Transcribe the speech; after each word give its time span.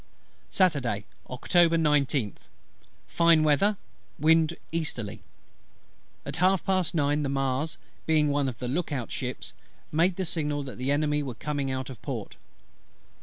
Saturday, 0.49 1.05
Oct. 1.29 1.47
19th. 1.49 2.47
Fine 3.05 3.43
weather: 3.43 3.77
wind 4.17 4.57
easterly. 4.71 5.21
At 6.25 6.37
half 6.37 6.65
past 6.65 6.95
nine 6.95 7.21
the 7.21 7.29
Mars, 7.29 7.77
being 8.07 8.29
one 8.29 8.49
of 8.49 8.57
the 8.57 8.67
look 8.67 8.91
out 8.91 9.11
ships, 9.11 9.53
made 9.91 10.15
the 10.15 10.25
signal 10.25 10.63
that 10.63 10.79
the 10.79 10.91
Enemy 10.91 11.21
were 11.21 11.35
coming 11.35 11.69
out 11.69 11.91
of 11.91 12.01
port. 12.01 12.35